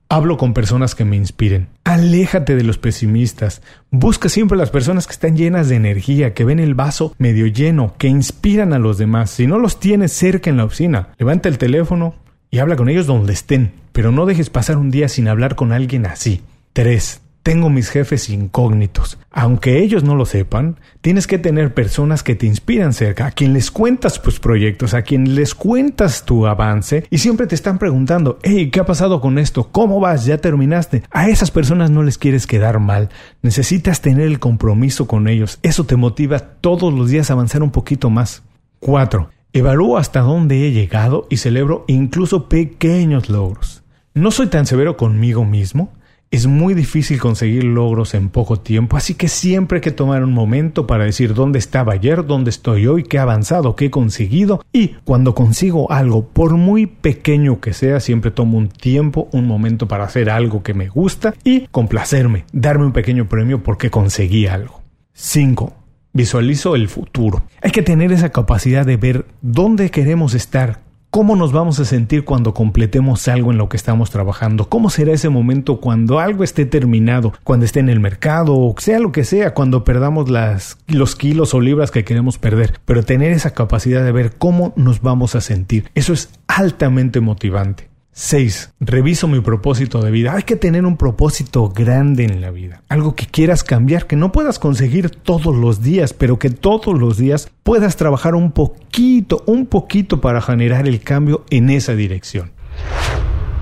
Hablo 0.08 0.36
con 0.36 0.52
personas 0.52 0.96
que 0.96 1.04
me 1.04 1.14
inspiren. 1.14 1.68
Aléjate 1.84 2.56
de 2.56 2.64
los 2.64 2.76
pesimistas. 2.76 3.62
Busca 3.92 4.28
siempre 4.28 4.58
las 4.58 4.70
personas 4.70 5.06
que 5.06 5.12
están 5.12 5.36
llenas 5.36 5.68
de 5.68 5.76
energía, 5.76 6.34
que 6.34 6.44
ven 6.44 6.58
el 6.58 6.74
vaso 6.74 7.14
medio 7.18 7.46
lleno, 7.46 7.94
que 7.98 8.08
inspiran 8.08 8.72
a 8.72 8.80
los 8.80 8.98
demás. 8.98 9.30
Si 9.30 9.46
no 9.46 9.60
los 9.60 9.78
tienes 9.78 10.12
cerca 10.12 10.50
en 10.50 10.56
la 10.56 10.64
oficina, 10.64 11.10
levanta 11.18 11.48
el 11.48 11.56
teléfono 11.56 12.16
y 12.50 12.58
habla 12.58 12.76
con 12.76 12.88
ellos 12.88 13.06
donde 13.06 13.32
estén 13.32 13.72
pero 13.98 14.12
no 14.12 14.26
dejes 14.26 14.48
pasar 14.48 14.76
un 14.76 14.92
día 14.92 15.08
sin 15.08 15.26
hablar 15.26 15.56
con 15.56 15.72
alguien 15.72 16.06
así. 16.06 16.42
3. 16.72 17.20
tengo 17.42 17.68
mis 17.68 17.90
jefes 17.90 18.30
incógnitos. 18.30 19.18
Aunque 19.32 19.82
ellos 19.82 20.04
no 20.04 20.14
lo 20.14 20.24
sepan, 20.24 20.76
tienes 21.00 21.26
que 21.26 21.38
tener 21.38 21.74
personas 21.74 22.22
que 22.22 22.36
te 22.36 22.46
inspiran 22.46 22.92
cerca, 22.92 23.26
a 23.26 23.32
quien 23.32 23.52
les 23.54 23.72
cuentas 23.72 24.22
tus 24.22 24.38
proyectos, 24.38 24.94
a 24.94 25.02
quien 25.02 25.34
les 25.34 25.52
cuentas 25.52 26.24
tu 26.24 26.46
avance 26.46 27.08
y 27.10 27.18
siempre 27.18 27.48
te 27.48 27.56
están 27.56 27.80
preguntando, 27.80 28.38
hey, 28.44 28.70
¿qué 28.70 28.78
ha 28.78 28.86
pasado 28.86 29.20
con 29.20 29.36
esto? 29.36 29.68
¿Cómo 29.72 29.98
vas? 29.98 30.26
¿Ya 30.26 30.38
terminaste? 30.38 31.02
A 31.10 31.28
esas 31.28 31.50
personas 31.50 31.90
no 31.90 32.04
les 32.04 32.18
quieres 32.18 32.46
quedar 32.46 32.78
mal. 32.78 33.08
Necesitas 33.42 34.00
tener 34.00 34.28
el 34.28 34.38
compromiso 34.38 35.08
con 35.08 35.26
ellos. 35.26 35.58
Eso 35.64 35.82
te 35.82 35.96
motiva 35.96 36.38
todos 36.38 36.94
los 36.94 37.10
días 37.10 37.30
a 37.30 37.32
avanzar 37.32 37.64
un 37.64 37.72
poquito 37.72 38.10
más. 38.10 38.44
4. 38.78 39.37
Evalúo 39.54 39.96
hasta 39.96 40.20
dónde 40.20 40.66
he 40.66 40.72
llegado 40.72 41.26
y 41.30 41.38
celebro 41.38 41.84
incluso 41.88 42.48
pequeños 42.48 43.30
logros. 43.30 43.82
No 44.12 44.30
soy 44.30 44.48
tan 44.48 44.66
severo 44.66 44.96
conmigo 44.96 45.44
mismo. 45.44 45.92
Es 46.30 46.46
muy 46.46 46.74
difícil 46.74 47.18
conseguir 47.18 47.64
logros 47.64 48.12
en 48.12 48.28
poco 48.28 48.60
tiempo, 48.60 48.98
así 48.98 49.14
que 49.14 49.28
siempre 49.28 49.76
hay 49.76 49.80
que 49.80 49.90
tomar 49.90 50.22
un 50.22 50.34
momento 50.34 50.86
para 50.86 51.04
decir 51.04 51.32
dónde 51.32 51.58
estaba 51.58 51.94
ayer, 51.94 52.26
dónde 52.26 52.50
estoy 52.50 52.86
hoy, 52.86 53.04
qué 53.04 53.16
he 53.16 53.20
avanzado, 53.20 53.74
qué 53.74 53.86
he 53.86 53.90
conseguido 53.90 54.62
y 54.70 54.88
cuando 55.04 55.34
consigo 55.34 55.90
algo, 55.90 56.28
por 56.28 56.52
muy 56.58 56.84
pequeño 56.84 57.60
que 57.60 57.72
sea, 57.72 58.00
siempre 58.00 58.30
tomo 58.30 58.58
un 58.58 58.68
tiempo, 58.68 59.30
un 59.32 59.46
momento 59.46 59.88
para 59.88 60.04
hacer 60.04 60.28
algo 60.28 60.62
que 60.62 60.74
me 60.74 60.88
gusta 60.88 61.32
y 61.44 61.66
complacerme, 61.68 62.44
darme 62.52 62.84
un 62.84 62.92
pequeño 62.92 63.26
premio 63.26 63.62
porque 63.62 63.88
conseguí 63.90 64.46
algo. 64.46 64.82
5. 65.14 65.77
Visualizo 66.18 66.74
el 66.74 66.88
futuro. 66.88 67.44
Hay 67.62 67.70
que 67.70 67.82
tener 67.82 68.12
esa 68.12 68.30
capacidad 68.30 68.84
de 68.84 68.96
ver 68.96 69.24
dónde 69.40 69.90
queremos 69.90 70.34
estar, 70.34 70.80
¿Cómo 71.10 71.36
nos 71.36 71.52
vamos 71.52 71.80
a 71.80 71.86
sentir 71.86 72.26
cuando 72.26 72.52
completemos 72.52 73.28
algo 73.28 73.50
en 73.50 73.56
lo 73.56 73.70
que 73.70 73.78
estamos 73.78 74.10
trabajando? 74.10 74.68
¿Cómo 74.68 74.90
será 74.90 75.14
ese 75.14 75.30
momento 75.30 75.80
cuando 75.80 76.18
algo 76.18 76.44
esté 76.44 76.66
terminado, 76.66 77.32
cuando 77.44 77.64
esté 77.64 77.80
en 77.80 77.88
el 77.88 77.98
mercado 77.98 78.54
o 78.54 78.74
sea 78.76 78.98
lo 78.98 79.10
que 79.10 79.24
sea, 79.24 79.54
cuando 79.54 79.84
perdamos 79.84 80.28
las, 80.28 80.76
los 80.86 81.16
kilos 81.16 81.54
o 81.54 81.62
libras 81.62 81.90
que 81.90 82.04
queremos 82.04 82.36
perder? 82.36 82.78
Pero 82.84 83.04
tener 83.04 83.32
esa 83.32 83.54
capacidad 83.54 84.04
de 84.04 84.12
ver 84.12 84.36
cómo 84.36 84.74
nos 84.76 85.00
vamos 85.00 85.34
a 85.34 85.40
sentir, 85.40 85.90
eso 85.94 86.12
es 86.12 86.28
altamente 86.46 87.20
motivante. 87.20 87.87
6. 88.20 88.72
Reviso 88.80 89.28
mi 89.28 89.38
propósito 89.38 90.02
de 90.02 90.10
vida. 90.10 90.34
Hay 90.34 90.42
que 90.42 90.56
tener 90.56 90.84
un 90.84 90.96
propósito 90.96 91.68
grande 91.68 92.24
en 92.24 92.40
la 92.40 92.50
vida. 92.50 92.82
Algo 92.88 93.14
que 93.14 93.26
quieras 93.26 93.62
cambiar, 93.62 94.08
que 94.08 94.16
no 94.16 94.32
puedas 94.32 94.58
conseguir 94.58 95.08
todos 95.10 95.54
los 95.54 95.82
días, 95.82 96.14
pero 96.14 96.36
que 96.36 96.50
todos 96.50 96.98
los 96.98 97.16
días 97.16 97.48
puedas 97.62 97.94
trabajar 97.94 98.34
un 98.34 98.50
poquito, 98.50 99.44
un 99.46 99.66
poquito 99.66 100.20
para 100.20 100.40
generar 100.40 100.88
el 100.88 100.98
cambio 101.00 101.44
en 101.50 101.70
esa 101.70 101.94
dirección. 101.94 102.50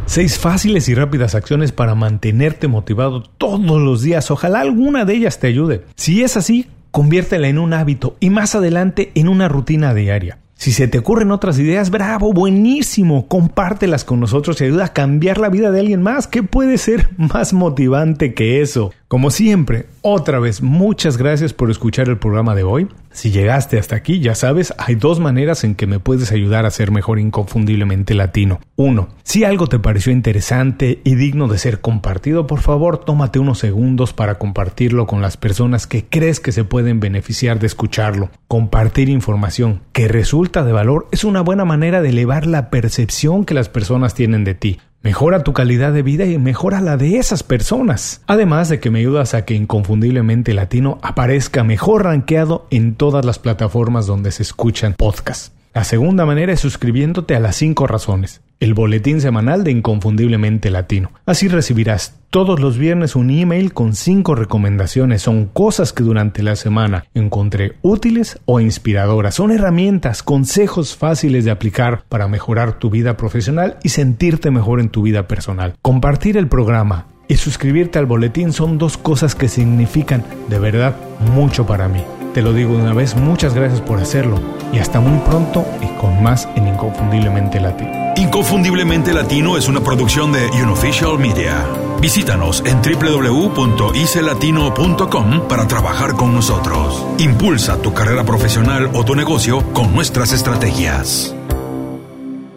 6 0.06 0.38
fáciles 0.38 0.88
y 0.88 0.94
rápidas 0.94 1.34
acciones 1.34 1.72
para 1.72 1.94
mantenerte 1.94 2.66
motivado 2.66 3.25
todos 3.25 3.82
los 3.82 4.00
días. 4.00 4.30
Ojalá 4.30 4.60
alguna 4.60 5.04
de 5.04 5.16
ellas 5.16 5.38
te 5.38 5.48
ayude. 5.48 5.84
Si 5.96 6.22
es 6.22 6.38
así, 6.38 6.70
conviértela 6.92 7.48
en 7.48 7.58
un 7.58 7.75
hábito 7.75 8.16
y 8.20 8.30
más 8.30 8.54
adelante 8.54 9.12
en 9.16 9.28
una 9.28 9.48
rutina 9.48 9.92
diaria. 9.92 10.38
Si 10.56 10.72
se 10.72 10.88
te 10.88 10.98
ocurren 10.98 11.30
otras 11.32 11.58
ideas, 11.58 11.90
bravo, 11.90 12.32
buenísimo, 12.32 13.28
compártelas 13.28 14.04
con 14.04 14.20
nosotros 14.20 14.58
y 14.60 14.64
ayuda 14.64 14.86
a 14.86 14.92
cambiar 14.92 15.36
la 15.38 15.50
vida 15.50 15.70
de 15.70 15.80
alguien 15.80 16.02
más. 16.02 16.26
¿Qué 16.26 16.42
puede 16.42 16.78
ser 16.78 17.10
más 17.18 17.52
motivante 17.52 18.32
que 18.32 18.62
eso? 18.62 18.90
Como 19.08 19.30
siempre, 19.30 19.86
otra 20.02 20.40
vez, 20.40 20.62
muchas 20.62 21.16
gracias 21.16 21.52
por 21.52 21.70
escuchar 21.70 22.08
el 22.08 22.18
programa 22.18 22.56
de 22.56 22.64
hoy. 22.64 22.88
Si 23.12 23.30
llegaste 23.30 23.78
hasta 23.78 23.94
aquí, 23.94 24.18
ya 24.18 24.34
sabes, 24.34 24.75
hay 24.78 24.96
dos 24.96 25.20
maneras 25.20 25.62
en 25.62 25.76
que 25.76 25.86
me 25.86 26.00
puedes 26.00 26.32
ayudar 26.32 26.66
a 26.66 26.72
ser 26.72 26.90
mejor 26.90 27.20
inconfundiblemente 27.20 28.14
latino. 28.14 28.58
Uno, 28.75 29.10
si 29.22 29.44
algo 29.44 29.68
te 29.68 29.78
pareció 29.78 30.10
interesante 30.10 31.02
y 31.04 31.14
digno 31.14 31.46
de 31.46 31.58
ser 31.58 31.80
compartido, 31.80 32.48
por 32.48 32.60
favor, 32.60 32.98
tómate 32.98 33.38
unos 33.38 33.60
segundos 33.60 34.12
para 34.12 34.38
compartirlo 34.38 35.06
con 35.06 35.22
las 35.22 35.36
personas 35.36 35.86
que 35.86 36.04
crees 36.04 36.40
que 36.40 36.50
se 36.50 36.64
pueden 36.64 36.98
beneficiar 36.98 37.60
de 37.60 37.68
escucharlo. 37.68 38.30
Compartir 38.48 39.08
información 39.08 39.82
que 39.92 40.08
resulta 40.08 40.64
de 40.64 40.72
valor 40.72 41.06
es 41.12 41.22
una 41.22 41.42
buena 41.42 41.64
manera 41.64 42.02
de 42.02 42.08
elevar 42.08 42.44
la 42.44 42.70
percepción 42.70 43.44
que 43.44 43.54
las 43.54 43.68
personas 43.68 44.14
tienen 44.14 44.42
de 44.42 44.54
ti. 44.54 44.80
Mejora 45.06 45.44
tu 45.44 45.52
calidad 45.52 45.92
de 45.92 46.02
vida 46.02 46.25
y 46.25 46.36
mejora 46.36 46.80
la 46.80 46.96
de 46.96 47.18
esas 47.18 47.44
personas. 47.44 48.22
Además 48.26 48.68
de 48.68 48.80
que 48.80 48.90
me 48.90 48.98
ayudas 48.98 49.34
a 49.34 49.44
que 49.44 49.54
Inconfundiblemente 49.54 50.52
Latino 50.52 50.98
aparezca 51.00 51.62
mejor 51.62 52.02
rankeado 52.02 52.66
en 52.70 52.96
todas 52.96 53.25
las 53.25 53.38
plataformas 53.38 54.06
donde 54.06 54.32
se 54.32 54.42
escuchan 54.42 54.94
podcasts. 54.98 55.52
La 55.75 55.84
segunda 55.84 56.26
manera 56.26 56.52
es 56.52 56.58
suscribiéndote 56.58 57.36
a 57.36 57.38
las 57.38 57.54
5 57.54 57.86
razones, 57.86 58.40
el 58.60 58.75
boletín 58.75 59.20
semanal 59.20 59.64
de 59.64 59.70
Inconfundiblemente 59.70 60.70
Latino. 60.70 61.12
Así 61.26 61.48
recibirás 61.48 62.18
todos 62.30 62.60
los 62.60 62.78
viernes 62.78 63.16
un 63.16 63.30
email 63.30 63.72
con 63.72 63.94
5 63.94 64.34
recomendaciones. 64.34 65.22
Son 65.22 65.46
cosas 65.46 65.92
que 65.92 66.02
durante 66.02 66.42
la 66.42 66.56
semana 66.56 67.06
encontré 67.14 67.76
útiles 67.82 68.38
o 68.45 68.60
inspiradoras. 68.60 69.34
Son 69.34 69.50
herramientas, 69.50 70.23
consejos 70.23 70.97
fáciles 70.97 71.45
de 71.45 71.50
aplicar 71.50 72.04
para 72.08 72.28
mejorar 72.28 72.78
tu 72.78 72.90
vida 72.90 73.16
profesional 73.16 73.78
y 73.82 73.90
sentirte 73.90 74.50
mejor 74.50 74.80
en 74.80 74.88
tu 74.88 75.02
vida 75.02 75.28
personal. 75.28 75.75
Compartir 75.82 76.36
el 76.36 76.49
programa 76.49 77.06
y 77.28 77.36
suscribirte 77.36 77.99
al 77.99 78.06
boletín 78.06 78.52
son 78.52 78.78
dos 78.78 78.97
cosas 78.97 79.34
que 79.34 79.49
significan 79.49 80.25
de 80.49 80.58
verdad 80.58 80.97
mucho 81.34 81.66
para 81.66 81.88
mí. 81.88 82.02
Te 82.36 82.42
lo 82.42 82.52
digo 82.52 82.76
una 82.76 82.92
vez, 82.92 83.16
muchas 83.16 83.54
gracias 83.54 83.80
por 83.80 83.99
hacerlo 83.99 84.38
y 84.70 84.78
hasta 84.78 85.00
muy 85.00 85.18
pronto 85.20 85.64
y 85.80 85.86
con 85.99 86.22
más 86.22 86.46
en 86.54 86.68
Inconfundiblemente 86.68 87.58
Latino. 87.58 88.12
Inconfundiblemente 88.14 89.14
Latino 89.14 89.56
es 89.56 89.68
una 89.68 89.80
producción 89.80 90.32
de 90.32 90.46
Unofficial 90.62 91.18
Media. 91.18 91.64
Visítanos 91.99 92.62
en 92.66 92.82
www.icelatino.com 92.82 95.49
para 95.49 95.66
trabajar 95.66 96.12
con 96.12 96.34
nosotros. 96.34 97.06
Impulsa 97.16 97.80
tu 97.80 97.94
carrera 97.94 98.22
profesional 98.22 98.90
o 98.92 99.02
tu 99.02 99.14
negocio 99.14 99.62
con 99.72 99.94
nuestras 99.94 100.32
estrategias. 100.32 101.34